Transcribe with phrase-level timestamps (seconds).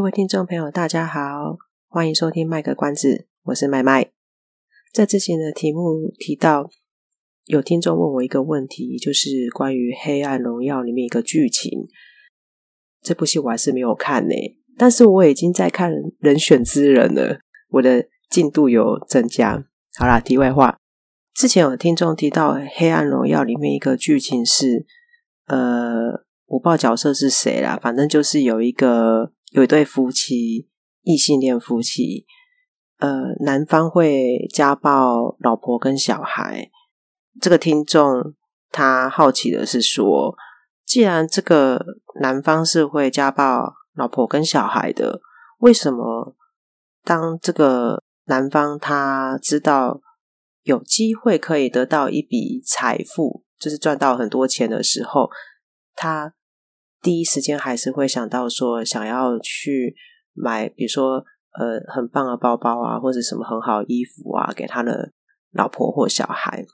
[0.00, 4.10] 各位听众朋友，大家好，欢迎收听卖个关子，我是麦麦。
[4.94, 6.70] 在之前的题目提到，
[7.44, 11.86] 有听众问我一个问题，就是关于《黑暗荣耀》里面一个剧情。
[13.02, 14.34] 这部戏我还是没有看呢，
[14.78, 19.62] 但是我已经在看《人选之人》了，我的进度有增加。
[19.98, 20.78] 好啦，题外话，
[21.34, 24.86] 之前有听众提到《黑暗荣耀》里面一个剧情是，
[25.48, 29.34] 呃，我不知道角色是谁啦，反正就是有一个。
[29.50, 30.68] 有一对夫妻，
[31.02, 32.24] 异性恋夫妻，
[32.98, 36.70] 呃，男方会家暴老婆跟小孩。
[37.40, 38.34] 这个听众
[38.70, 40.36] 他好奇的是说，
[40.84, 41.84] 既然这个
[42.20, 45.20] 男方是会家暴老婆跟小孩的，
[45.58, 46.36] 为什么
[47.02, 50.00] 当这个男方他知道
[50.62, 55.28] 有机会可以得到一笔财富，就是赚到很多钱的时候，
[55.94, 56.34] 他
[57.02, 59.94] 第一时间还是会想到说，想要去
[60.34, 61.24] 买，比如说
[61.58, 65.12] 呃很棒的包包啊，或者什么很好衣服啊，给他的
[65.52, 66.64] 老婆或小孩。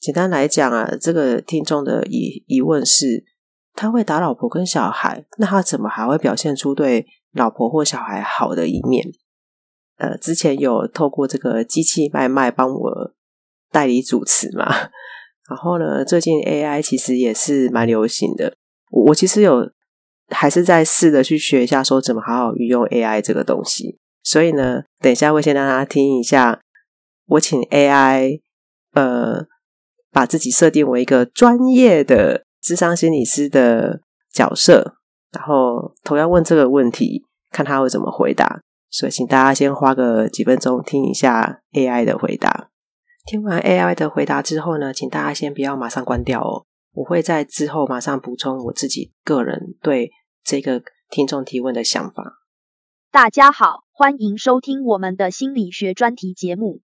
[0.00, 3.24] 简单来讲啊，这个听众的疑疑问是，
[3.74, 9.06] 他会打老婆跟小孩，那他怎么还会表现出对老婆或小孩好的一面？
[9.98, 13.14] 呃，之前有透过这个机器麦麦帮我
[13.70, 14.64] 代理主持嘛，
[15.48, 18.56] 然后呢，最近 AI 其实也是蛮流行的。
[18.90, 19.70] 我其实有
[20.28, 23.98] 还是在试着去学一下，说怎么好好运用 AI 这个东西。
[24.22, 26.60] 所以呢，等一下会先让大家听一下，
[27.26, 28.40] 我请 AI
[28.92, 29.46] 呃
[30.12, 34.96] 把自己设定为一个专业的智商心理师的角色，
[35.32, 38.60] 然后同样问这个问题，看他会怎么回答。
[38.90, 42.68] 所以请大家先花个几分钟听一下 AI 的回答。
[43.24, 46.66] 听完 AI 的回答之后呢，请大家先不要马上关掉哦。
[46.92, 50.10] 我会在之后马上补充我自己个人对
[50.42, 52.38] 这个听众提问的想法。
[53.12, 56.80] 大家好，欢迎收听我们的心理学专题节目。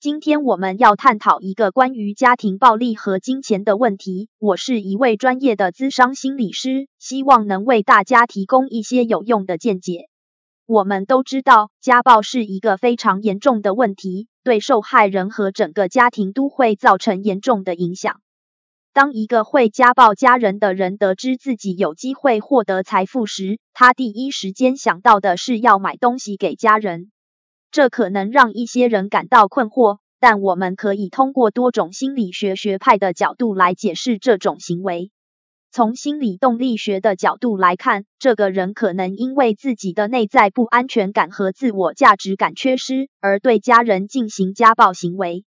[0.00, 4.28] 今天我们要探讨一个关于家庭暴力和金钱的问题。
[4.38, 10.08] 我是一位专业的咨商心理师，希望能为大家提供一些有用的见解。
[10.66, 18.20] 我们都知道，家暴是一个非常严重的问题，对受害人和整个家庭都会造成严重的影响。
[18.98, 27.12] 当一个会家暴家人的人得知自己有机会获得财富时，他第一时间想到的是要买东西给家人。
[27.70, 35.12] 这可能让一些人感到困惑，但我们可以通过多种心理学学派的角度来解释这种行为。
[35.70, 45.44] 从心理动力学的角度来看，这个人可能因为自己的内在不安全感和自我价值感缺失，而对家人进行家暴行为。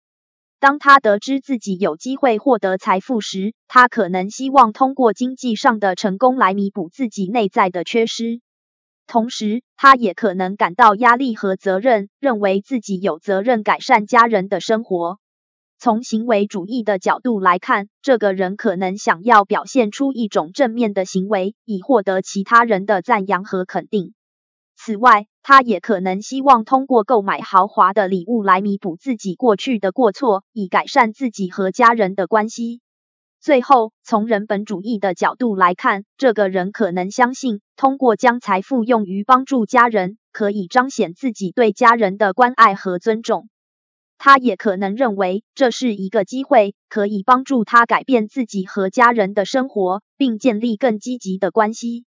[0.65, 8.41] 当他得知自己有机会获得财富时，他可能希望通过经济上的成功来弥补自己内在的缺失。
[9.07, 15.19] 同时，他也可能感到压力和责任，认为自己有责任改善家人的生活。
[15.79, 24.15] 从行为主义的角度来看，这个人可能想要表现出一种正面的行为，以获得其他人的赞扬和肯定。
[24.79, 32.81] 此外，他也可能希望通过购买豪华的礼物来弥补自己过去的过错，以改善自己和家人的关系。
[33.43, 43.51] 最后，从人本主义的角度来看，这个人可能相信，通过将财富用于帮助家人，可以彰显自己对家人的关爱和尊重。
[44.17, 52.07] 他也可能认为，这是一个机会，可以帮助他改变自己和家人的生活，并建立更积极的关系。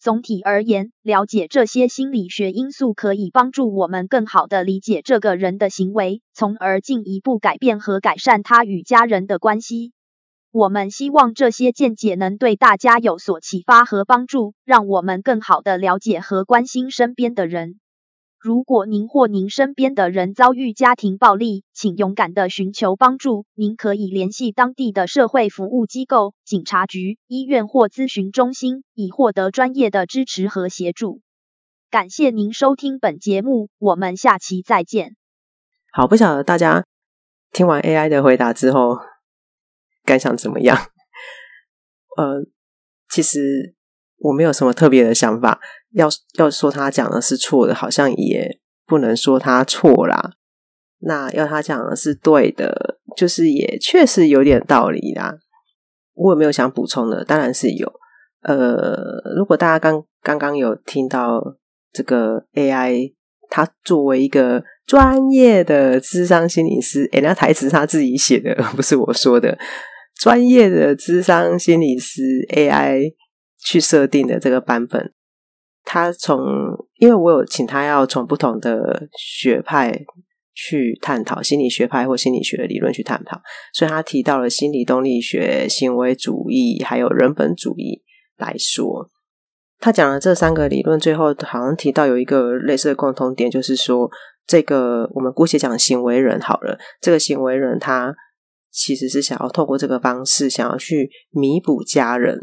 [0.00, 9.92] 总体而言，了解这些心理学因素可以帮助我们更好地理解这个人的行为，从而进一步改变和改善他与家人的关系。
[10.52, 17.80] 我们希望这些见解能对大家有所启发和帮助，让我们更好地了解和关心身边的人。
[18.40, 23.46] 如果您或您身边的人遭遇家庭暴力，请勇敢地寻求帮助。
[23.54, 31.20] 您可以联系当地的社会服务机构、警察局、医院或咨询中心，以获得专业的支持和协助。
[31.90, 35.16] 感谢您收听本节目，我们下期再见。
[35.90, 36.84] 好，不晓得大家
[37.50, 38.98] 听完 AI 的回答之后
[40.04, 40.76] 感想怎么样？
[42.16, 42.46] 呃，
[43.10, 43.74] 其实
[44.18, 45.60] 我没有什么特别的想法，
[45.92, 50.32] 要要说他讲的是错的，好像也不能说他错啦。
[51.00, 55.38] 那要他讲的是对的，就是也确实有点道理啦。
[56.14, 57.24] 我有没有想补充的？
[57.24, 57.92] 当然是有。
[58.42, 58.96] 呃，
[59.36, 61.56] 如果大家刚刚刚有听到
[61.92, 63.14] 这个 AI，
[63.48, 69.58] 他作为一个专业的智商心理师，诶，那台词他自己写的，不是我说的。
[70.20, 72.22] 专业的智商心理师
[72.56, 73.14] AI
[73.58, 75.12] 去设定的这个版本，
[75.90, 76.38] 他从
[76.96, 80.04] 因为我有请他要从不同的学派
[80.54, 83.40] 去探讨心理学派或心理学的理论去探讨，
[83.72, 88.02] 所以他提到了心理动力学、行为主义还有人本主义
[88.36, 89.08] 来说，
[89.78, 94.10] 他讲了这三个理论，最后好像提到有一个类似的共同点，就是说
[94.46, 98.14] 这个我们姑且讲行为人好了，这个行为人他。
[98.70, 102.38] 其实是想要透过这个方式，想要去弥补家人。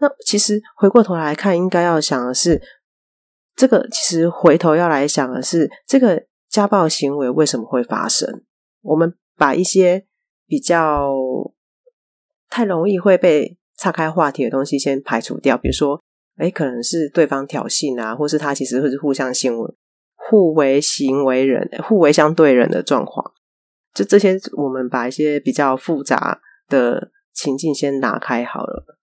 [0.00, 2.60] 那其实回过头来看，应该要想的是，
[3.54, 8.42] 这个其实回头要来想的是，这个家暴行为为什么会发生？
[8.82, 10.06] 我们把一些
[10.46, 11.12] 比较
[12.50, 16.02] 太容易会被岔开话题的东西先排除掉，比如说，
[16.36, 19.74] 哎，可能是对方挑衅啊，或是他其实会是互相行为、
[20.14, 23.32] 互为行为人、互为相对人的状况。
[23.94, 28.98] 就这些，我们把一些比较复杂的情境先拿开好了。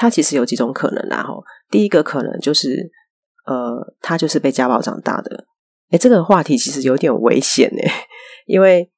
[0.00, 1.34] 他其实有几种可能啦，哈。
[1.70, 2.90] 第一个可能就是，
[3.44, 5.44] 呃，他就是被家暴长大的。
[5.90, 7.90] 诶，这个话题其实有点危险诶，
[8.46, 8.90] 因为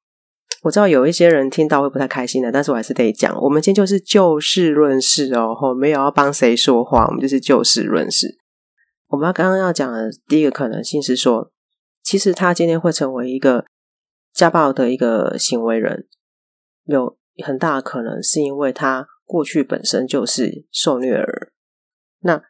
[0.61, 3.37] 我知道有一些人听到会不太开心的，但是我还是得讲。
[3.41, 8.37] 我们今天就是就事论事哦，吼，没有要帮谁说话，我们就是就事论事。
[9.07, 11.51] 我们刚刚要讲的第一个可能性是说，
[12.01, 13.65] 其实他今天会成为一个。
[14.33, 16.07] 家暴的一个行为人，
[16.85, 17.15] 有
[17.45, 21.51] 很大的可能是因为他过去本身就是受虐儿。
[22.21, 22.41] 那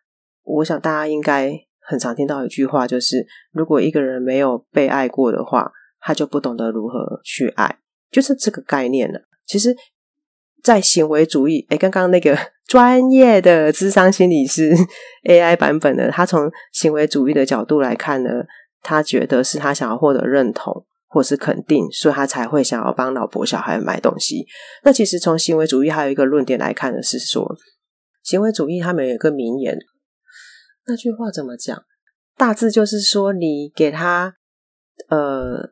[0.43, 7.79] 我想大家应该很常听到一句话，就是如果一个人没有被爱过的话，他就不懂得如何去爱，
[8.11, 9.21] 就是这个概念了。
[9.45, 9.75] 其实，
[10.61, 12.37] 在行为主义，诶，刚刚那个
[12.67, 14.73] 专业的智商心理师
[15.27, 18.29] AI 版本的，他从行为主义的角度来看呢，
[18.81, 20.85] 他觉得是他想要获得认同。
[21.13, 24.47] 或是肯定，所以他才会想要帮老婆小孩买东西。
[24.83, 27.55] 那其实从行为主义还有一个论点来看的是说，
[28.23, 29.77] 行为主义他们有一个名言，
[30.87, 31.83] 那句话怎么讲？
[32.35, 34.33] 大致就是说，你给他，
[35.07, 35.71] 呃，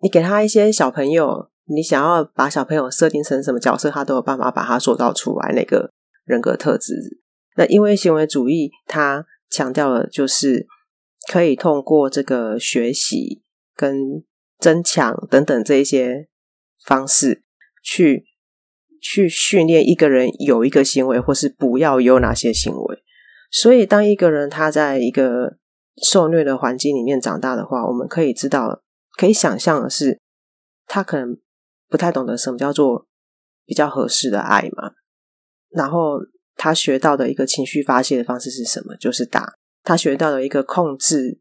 [0.00, 5.92] 你给他一些小朋友，你想要把小朋友设定成什么角色，他都有办法把他塑造出来那个
[6.24, 6.92] 人格特质。
[7.56, 10.66] 那因为行为主义，他强调的就是
[11.30, 13.43] 可以通过这个学习。
[13.74, 14.24] 跟
[14.58, 16.28] 增强等等这一些
[16.84, 17.42] 方式
[17.82, 18.24] 去
[19.00, 23.02] 去训练一个人有一个行为，或是不要有哪些行为。
[23.50, 25.58] 所以，当一个人他在一个
[26.02, 28.82] 受虐的环境里面长大的话，我们可以知道，
[29.16, 30.20] 可以想象的是，
[30.86, 31.38] 他可能
[31.88, 33.06] 不太懂得什么叫做
[33.64, 34.92] 比较合适的爱嘛。
[35.70, 36.18] 然后，
[36.56, 38.96] 他学到的一个情绪发泄的方式是什么？
[38.96, 39.54] 就是打。
[39.82, 41.40] 他学到的一个控制。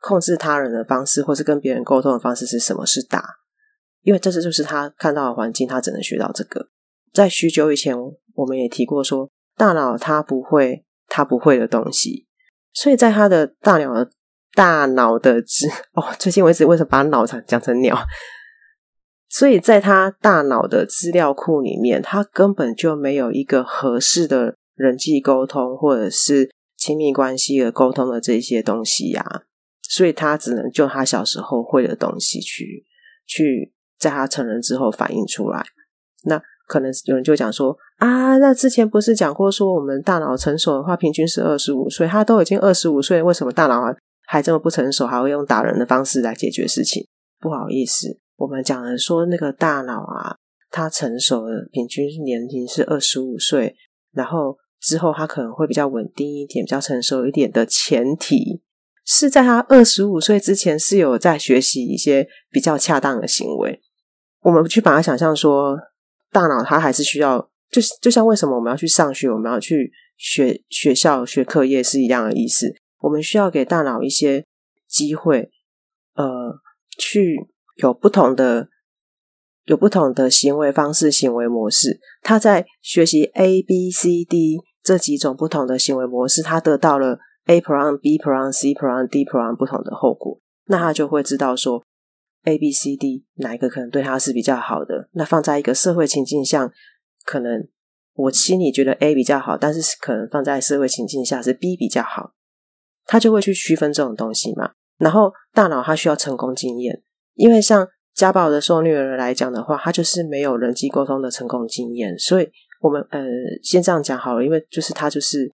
[0.00, 2.84] 控制他人的方式，或是跟别人沟通的方式是什么？
[2.86, 3.24] 是打，
[4.02, 6.68] 因为这是就是他看到的环境，他只能学到这个。
[7.12, 7.96] 在许久以前，
[8.34, 12.26] 我们也提过说，大脑他不会他不会的东西，
[12.72, 14.10] 所以在他的大脑的
[14.54, 17.98] 大脑的资 哦，最近我一直为什么把脑讲讲成鸟？
[19.28, 29.42] 所以在他大脑的资料库里面，他根本就没有一个合适的人际沟通，或者是亲密关系的沟通的这些东西呀、
[29.88, 32.84] 所以他只能就他小时候会的东西去
[33.26, 35.64] 去在他成人之后反映出来。
[36.24, 47.06] 那可能有人就讲说啊，那之前不是讲过说我们大脑成熟的话平均是二十五岁，他都已经二十五岁，为什么大脑还还这么不成熟，还会用打人的方式来解决事情？
[47.38, 50.36] 不好意思，我们讲的说那个大脑啊，
[50.70, 53.76] 他成熟的平均年龄是二十五岁，
[54.12, 58.62] 然后之后他可能会比较稳定一点，比较成熟一点的前提。
[59.06, 63.80] 是在他二十五岁之前是有在学习一些比较恰当的行为。
[64.40, 65.78] 我们去把它想象说，
[66.32, 72.74] 大脑它还是需要，就是就像为什么我们要去上学，我们要去学学校学课业是一样的意思。
[72.98, 74.44] 我们需要给大脑一些
[74.88, 75.50] 机会，
[76.14, 76.58] 呃，
[76.98, 77.36] 去
[77.76, 78.68] 有不同的
[79.66, 82.00] 有不同的行为方式、行为模式。
[82.22, 87.20] 他在学习 A、B、C、D 这几种不同的行为模式，他得到了。
[87.46, 91.84] A prong B prong C prong D prong 不同的后果，那他就会知道说
[92.44, 95.08] A B C D 哪一个可能对他是比较好的。
[95.12, 96.70] 那放在一个社会情境下，
[97.24, 97.66] 可能
[98.14, 102.32] 我心里觉得 A 比较好，但是可能放在社会情境下是 B 比较好，
[103.04, 104.72] 他就会去区分这种东西嘛。
[104.98, 107.02] 然后大脑它需要成功经验，
[107.34, 112.48] 因为像家暴的受虐儿来讲的话，他就是没有人际沟通的成功经验，所以
[112.80, 113.20] 我们呃
[113.62, 115.52] 先这样讲好了，因为就是他就是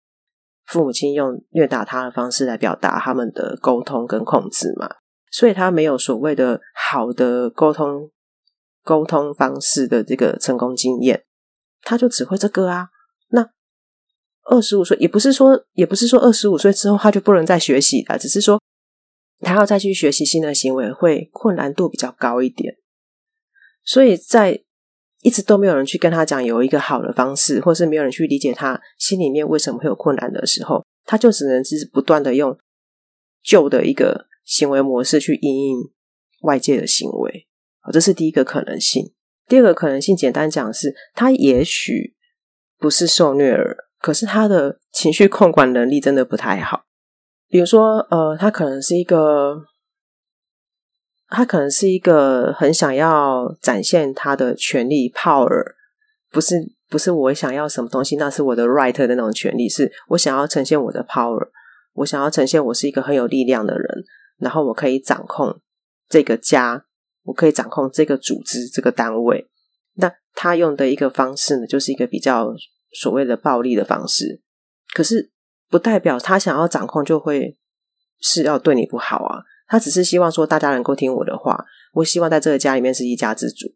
[0.69, 4.87] 父母亲用虐打他的方式来表达他们的沟通跟控制嘛，
[5.31, 8.09] 所以他没有所谓的好的沟通
[8.83, 11.25] 沟通方式的这个成功经验，
[11.81, 12.89] 他就只会这个啊。
[13.29, 13.49] 那
[14.43, 18.59] 二十五岁也不是说也不是说二十五岁之后他就不能再学习了，只是说。
[19.41, 22.75] 他要再去学习新的行为，会困难度比较高一点，
[23.85, 24.65] 所以在
[25.21, 32.57] 一直都没有人去跟他讲有一个好的方式，或是没有人去理解他心里面为什么会有困难的时候，他就只能是不断的用
[33.43, 35.77] 旧的一个行为模式去应应
[36.41, 37.47] 外界的行为。
[37.91, 39.13] 这是第一个可能性。
[39.47, 42.15] 第二个可能性，简单讲是，他也许
[42.77, 46.83] 不是受虐儿，可是他的情绪控管能力真的不太好。
[47.47, 49.55] 比如说，呃，他可能是一个，
[51.29, 55.63] 他可能是一个很想要展现他的权利 power，
[56.31, 56.55] 不是
[56.89, 61.49] 不是我想要什么东西，那是我的 right 的那种权利，是我想要呈现我的 power，
[61.93, 64.03] 我想要呈现我是一个很有力量的人，
[64.37, 65.59] 然后我可以掌控
[66.07, 66.85] 这个家，
[67.23, 69.49] 我可以掌控这个组织这个单位。
[69.95, 72.53] 那他用的一个方式呢，就是一个比较
[72.91, 74.41] 所谓的暴力的方式，
[74.93, 75.31] 可是。
[75.71, 77.55] 不代表他想要掌控就会
[78.19, 83.67] 是要对你不好啊，他只是希望说大家能够听我的话，我希望在这个家里面是一家之主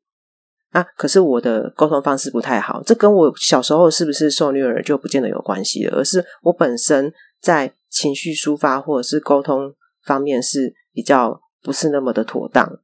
[0.71, 0.83] 啊。
[0.97, 9.73] 可是我的沟通方式不太好，这跟我小时候是不是受虐儿就不见得有关系了，而是我本身在情绪抒发或者是沟通
[10.03, 12.79] 方面是比较不是那么的妥当。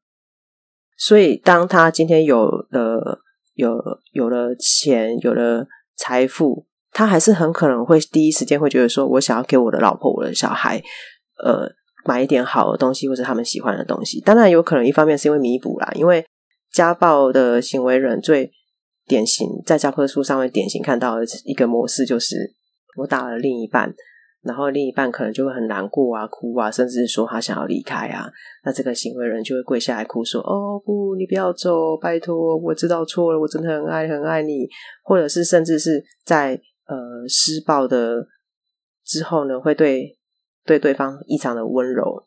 [0.95, 3.21] 所以当他今天有了
[3.55, 6.67] 有有了钱，有了财富。
[6.91, 10.81] 他还是很可能会第一时间会觉得说，我想要给我的老婆、我的小孩，
[11.37, 11.71] 呃，
[12.05, 14.21] 买一点好的东西或者他们喜欢的东西。
[14.21, 16.25] 当然有可能一方面是因为弥补啦，因为
[16.71, 18.51] 家暴的行为人最
[19.07, 22.53] 典型在教科书上面典型看到的一个模式就是，
[22.97, 23.93] 我打了另一半，
[24.43, 28.29] 然后另一半可能就会很难过啊、哭啊，甚至说他想要离开啊，
[28.63, 34.67] 那这个行为人就会跪下来哭说：“哦不，你不要走，拜托，我知道错了，我真的很爱很爱你。”
[35.03, 38.27] 或者是甚至是在呃，施暴的
[39.03, 40.18] 之后呢，会对
[40.65, 42.23] 对对方异常的温柔，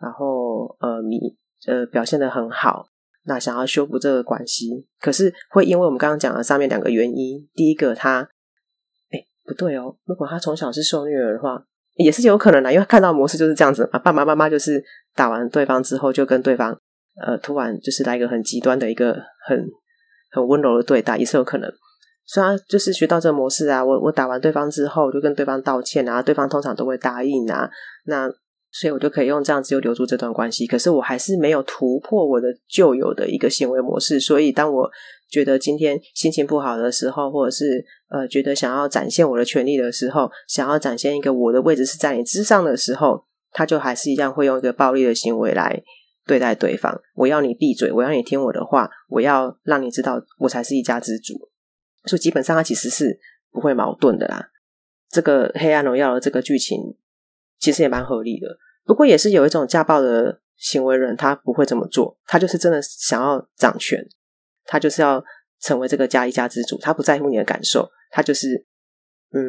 [0.00, 1.36] 然后呃，你
[1.66, 2.86] 呃表现的很好，
[3.24, 8.28] 那想要修复这个关系，可是会因为我们刚刚讲的上面两个原因，第一个他，
[9.10, 11.64] 哎，不对哦，如果他从小是受虐儿的话，
[11.96, 14.82] 也是有可能的，因为看到模式就是这样子嘛，爸爸妈妈就是
[15.14, 16.78] 打完对方之后，就跟对方
[17.24, 19.14] 呃突然就是来一个很极端的一个
[19.46, 19.66] 很
[20.30, 21.70] 很温柔的对待，也是有可能。
[22.32, 27.68] 虽然就是学到这个模式啊，我我打完对方之后，就跟对方道歉啊，对方通常都会答应啊，
[28.06, 28.26] 那
[28.70, 30.66] 所以我就可以用这样子就留住这段关系。
[30.66, 34.90] 可是我还是没有突破我的旧有的一个行为模式，所以当我
[35.28, 45.82] 觉得今天心情不好的时候，或者是呃觉得想要展现我的权利的时候，想要展现一个我的位置是在你之上的时候，他就还是一样会用一个暴力的行为来
[46.26, 46.98] 对待对方。
[47.14, 51.34] 我要你闭嘴，我要你听我的话，我要让你知道我才是一家之主。
[52.04, 53.18] 所以基本上，它其实是
[53.50, 54.50] 不会矛盾的啦。
[55.08, 56.96] 这个《黑暗荣耀》的这个剧情
[57.58, 58.58] 其实也蛮合理的。
[58.84, 62.18] 不过，也是有一种家暴的行为人，他不会这么做。
[62.24, 64.04] 他就是真的想要掌权，
[64.64, 65.22] 他就是要
[65.60, 66.78] 成为这个家一家之主。
[66.78, 68.66] 他不在乎你的感受，他就是
[69.30, 69.42] 嗯，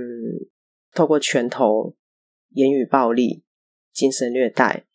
[0.93, 1.95] 透过拳头、
[2.49, 3.43] 言语暴力、
[3.91, 4.85] 精神虐待，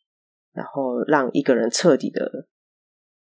[0.53, 2.47] 然后让一个人彻底的、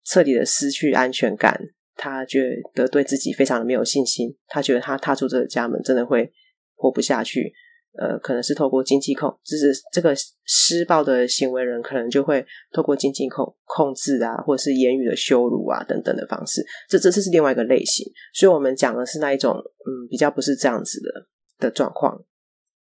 [0.03, 1.61] 彻底的失去安全感。
[1.95, 2.41] 他觉
[2.73, 6.31] 得对自己非常的没有信心，他觉得他踏出这个家门真的会
[6.75, 7.53] 活不下去。
[7.95, 16.65] 呃，可能是透过经济控，就是这个施暴的行为人，可能就会透过经济控控制啊，或者是言语的羞辱啊等等的方式。
[16.89, 18.11] 这这这是另外一个类型。
[18.33, 21.27] 所以我们讲的是那一种，嗯，比较不是这样子的
[21.59, 22.25] 的状况。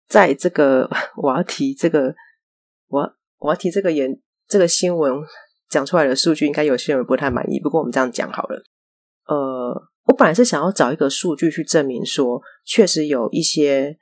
[0.06, 0.88] 在这个
[1.20, 2.14] 我要提这个，
[2.86, 5.12] 我我要提这个言这个新闻
[5.68, 7.58] 讲出来的数据，应该有些人不太满意。
[7.58, 8.62] 不过我们这样讲好了。
[9.26, 9.72] 呃，
[10.04, 13.96] 我本来是想要找一个数据去证明说，确实有一些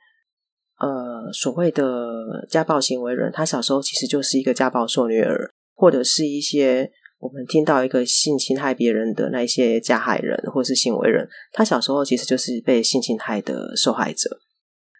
[0.79, 14.39] 呃所谓的家暴行为人，他小时候其实就是一个家暴受虐儿，或者是一些我们听到一个性侵害别人的那一些加害人或是行为人，他小时候其实就是被性侵害的受害者。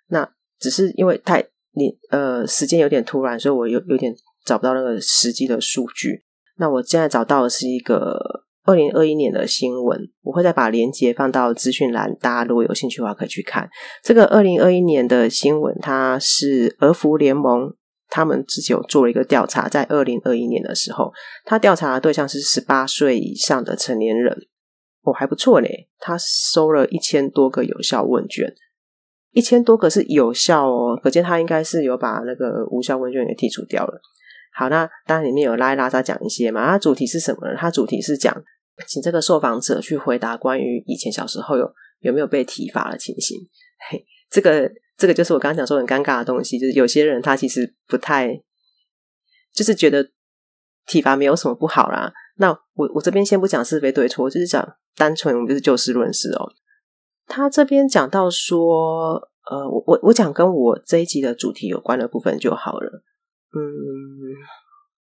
[0.08, 4.16] 那只是因为太你呃时间有点突然，所以我有有点
[4.46, 6.24] 找不到那个实际的数据。
[6.56, 8.46] 那我现在找到的是一个。
[8.66, 13.70] 二零二一年的新闻，我会再把链接放到资讯栏，大家如果有兴趣的话可以去看。
[14.02, 17.74] 这个二零二一年的新闻，它是儿福联盟
[18.10, 21.12] 他们自己有做了一个调查，在二零二一年的时候，
[21.44, 24.34] 他调查的对象是十八岁以上的成年人，
[25.02, 28.54] 哦，还不错嘞，他收了一千多个有效问卷，
[29.34, 34.00] 一千多个是有效哦，可见他应该是有把那个无效问卷给剔除掉了。
[34.56, 37.56] 好，那当然里面有拉一拉杂讲一些嘛，它主题是什么呢？
[37.58, 38.34] 它主题是讲。
[38.88, 43.38] 请这个受访者去回答关于以前小时候有有没有被体罚的情形。
[43.90, 48.42] 嘿，这个这个就是我刚刚讲说很尴尬的东西，就是有些人他其实不太，
[49.54, 50.12] 就是觉得
[50.86, 52.12] 体罚没有什么不好啦。
[52.38, 56.52] 那我我这边先不讲是非对错，就是讲单纯我们就是就事论事哦。
[57.28, 59.16] 他这边讲到说，
[59.50, 63.04] 呃，我我我讲跟我这一集的主题有关的部分就好了。
[63.56, 63.62] 嗯，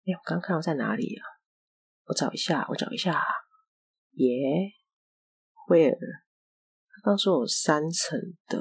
[0.07, 1.23] 哎，我刚刚看到在哪里啊？
[2.07, 3.21] 我找一下，我找一下。
[4.17, 4.73] 耶
[5.69, 8.19] ，，Where？，他刚说有三层
[8.49, 8.59] 的，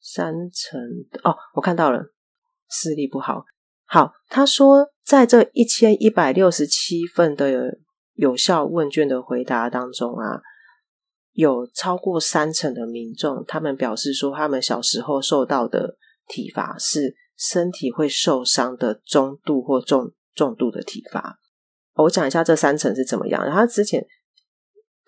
[0.00, 0.80] 三层
[1.10, 2.12] 的哦，我看到了，
[2.70, 3.44] 视力不好。
[3.84, 7.78] 好，他说在这一千一百六十七份的
[8.12, 10.40] 有效问卷的回答当中啊，
[11.32, 15.96] 有超过三成的民众，他们表示说，他们小时候受到的
[16.28, 21.40] 体罚是身体会受伤的中度或重重度的体罚。
[21.94, 24.06] 我讲一下这三层是怎么样，然后之前。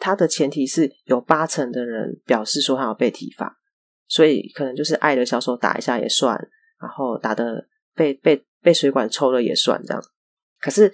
[0.00, 3.61] 他的前提是有八成的人表示说他有被体罚，
[4.09, 6.35] 所以可能就是爱的小手打一下也算，
[6.80, 10.02] 然后打的被被被水管抽了也算这样。
[10.59, 10.90] 可是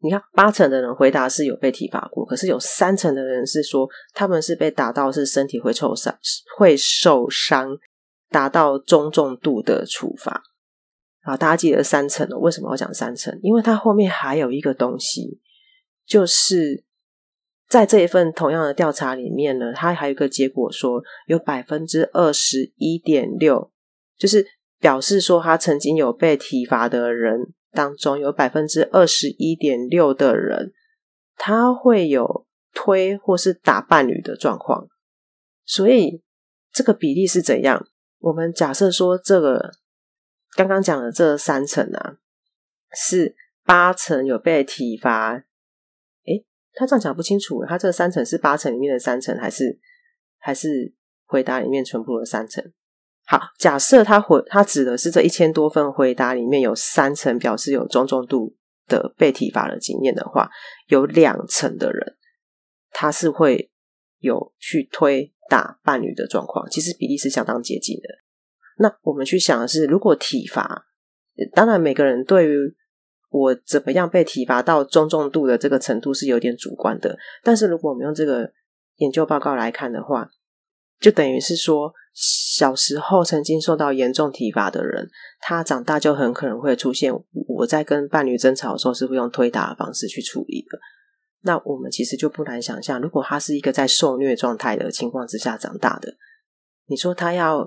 [0.00, 6.14] 你看，八成的人回答是有被体罚过，可是有三成的人是说他们是被打到是身体会受伤，
[6.58, 7.78] 会受伤，
[8.28, 10.42] 达到中重度的处罚。
[11.22, 13.38] 好，大家记得三成了，为什么要讲三成？
[13.42, 15.40] 因为它后面还有一个东西，
[16.06, 16.84] 就是。
[17.70, 23.70] 在这一份同样的调查里面呢，它还有一个结果说，有百分之二十一点六，
[24.18, 24.44] 就是
[24.80, 30.72] 表示说他曾经有被体罚的人当中，有百分之二十一点六的人，
[31.36, 34.88] 他会有推或是打伴侣的状况。
[35.64, 36.24] 所以
[36.72, 37.86] 这个比例是怎样？
[38.18, 39.70] 我们假设说，这个
[40.56, 42.16] 刚刚讲的这三层啊，
[42.92, 45.44] 是八成有被体罚。
[46.80, 49.78] 他这样讲不清楚，他这三层是八层里面的三层，还是
[50.38, 50.94] 还是
[51.26, 52.64] 回答里面全部的三层？
[53.26, 58.56] 好，假设他回他指的是这一千多份回答里面有三层表示有中重度
[58.88, 60.48] 的被体罚的经验的话，
[60.86, 62.16] 有两层的人
[62.90, 63.70] 他是会
[64.20, 68.08] 有去推打伴侣的状况，其实比例是相当接近的。
[68.78, 70.86] 那我们去想的是，如果体罚，
[71.52, 72.74] 当然每个人对于
[73.30, 78.52] 我怎么样被体罚到中重度的这个程度是有点主观的，但是如果我们用这个
[78.96, 80.28] 研究报告来看的话，
[81.00, 85.08] 就等于是说，小时候曾经受到严重体罚的人，
[85.40, 87.12] 他长大就很可能会出现
[87.46, 90.78] 我在跟伴侣争吵的时候是会用推打的方式去处理的。
[91.42, 96.12] 那我们其实就不难想象，如果他是一个在受虐状态的情况之下长大的，
[96.86, 97.66] 你说他要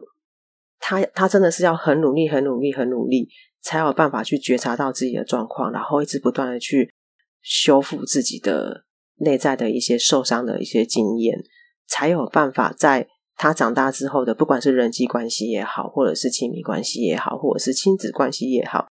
[0.79, 3.29] 他他真的是要很努力、很努力、很努力。
[3.63, 6.93] 才有办法去觉察到自己的状况，然后一直不断的去
[7.41, 8.83] 修复自己的
[9.15, 11.41] 内在的一些受伤的一些经验，
[11.87, 18.87] 才有办法在他长大之后的，不管是人际关系也好，或者是亲密关系也好，或者是亲子关系也好，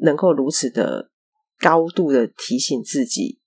[0.00, 1.10] 能够如此的
[1.58, 3.40] 高度的提醒自己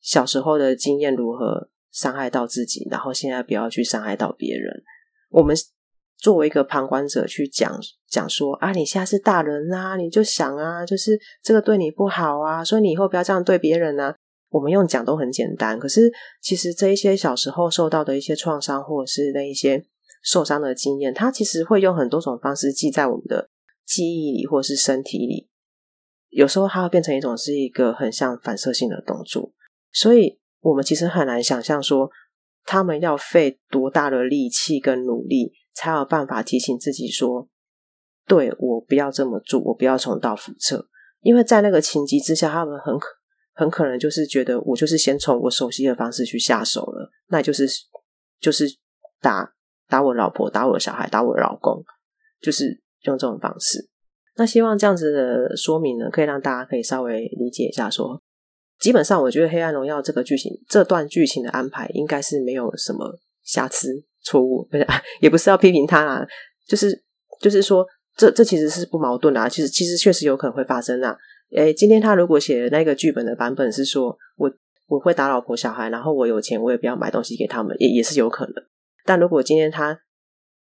[0.00, 4.82] 小时候的经验如何伤害到自己，然后现在不要去伤害到别人。
[5.30, 5.56] 我们。
[6.18, 14.14] 作为一个旁观者去讲讲说啊，你现在是大人啊，你就想啊，就是这个对你不好啊，所以你以后不要这样对别人啊。
[14.48, 19.84] 我们用讲都很简单，可是其实这一些小时候受到的一些创伤，或者是那一些
[20.22, 23.50] 受伤的经验，它其实会用很多种方式记在我们的
[23.84, 25.48] 记忆里，或是身体里。
[26.30, 29.52] 有时候它会变成一种是一个很像反射性的动作，
[29.92, 32.08] 所以我们其实很难想象说
[32.64, 35.52] 他们要费多大的力气跟努力。
[35.76, 37.48] 才有办法提醒自己说
[38.26, 40.88] ：“对，我不要这么做，我不要重蹈覆辙。”
[41.20, 43.08] 因为在那个情急之下，他们很可
[43.52, 47.68] 很可能就是觉得我就是先从我熟悉的方式去下手了，那就是
[48.40, 48.66] 就是
[49.20, 49.52] 打
[49.88, 51.84] 打我老婆、打我的小孩、打我老公，
[52.40, 53.88] 就是用这种方式。
[54.36, 58.06] 那希望这样子的说明呢，可以让大家可以稍微理解一下说。
[58.06, 58.22] 说
[58.78, 64.04] 基本上，我觉得《黑暗荣耀》这个剧情这段剧情的安排应该是没有什么瑕疵。
[64.26, 64.86] 错误，不是，
[65.20, 66.26] 也不是要批评他啦，
[66.66, 67.02] 就是
[67.40, 67.86] 就是说，
[68.16, 69.48] 这这其实是不矛盾啦。
[69.48, 71.16] 其实其实确实有可能会发生啦。
[71.54, 74.50] 诶，今天他如果写的那个剧本的版本是说，我
[74.88, 78.54] 我会打老婆小孩，然后我有钱，我也不要买东西给他们，也也是有可能。
[79.04, 79.96] 但如果今天他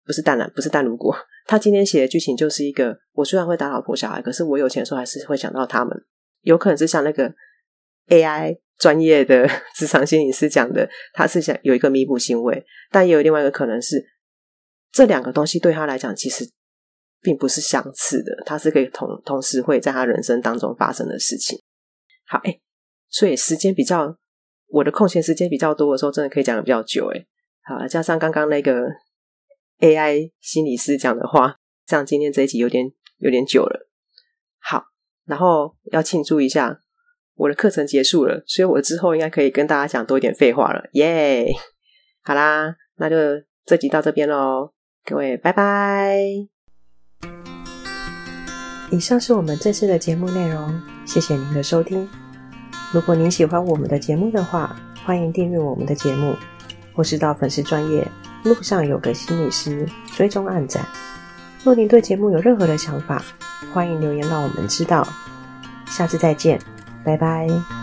[0.04, 1.14] 不是当然不是但如果
[1.46, 5.96] 他今天写的剧情就是一个，我虽然会打老婆小孩，可是我有钱的时候还是会想到他们。
[6.40, 7.32] 有可能是像那个
[8.08, 14.04] AI 专业的 职场心理师讲的，他是想有一个弥补行为，但也有另外一个可能是，
[14.90, 16.50] 这两个东西对他来讲其实
[17.20, 21.56] 并不是相似的，他是可以同同时会在他人生当中发生的事情。
[22.26, 22.58] 好，哎，
[23.08, 24.18] 所以时间比较
[24.66, 27.24] 我的空闲时间比较多的时候，真的可以讲的比较久，哎，
[27.62, 28.88] 好，加上刚刚那个
[29.78, 33.88] AI 心理师讲的话，这样今天这一集有点有点久了。
[34.58, 34.86] 好。
[35.24, 36.80] 然后要庆祝一下，
[37.34, 41.52] 我的课程结束了，所以我之后应该可以跟大家讲多一点废话了，耶、
[42.22, 43.16] 好啦，那就
[43.64, 44.72] 这集到这边喽，
[45.04, 46.18] 各位拜拜。
[48.90, 52.06] 以上是我们这次的节目内容，谢谢您的收听。
[52.92, 56.36] 如果您喜欢我们的节目的话，欢迎订阅我们的节目，
[56.94, 58.06] 或是到粉丝专业
[58.44, 60.86] 路上有个心理师追踪暗赞。
[61.64, 63.24] 若您对节目有任何的想法，
[63.72, 65.08] 欢迎留言让我们知道。
[65.86, 66.60] 下次再见，
[67.04, 67.81] 拜拜。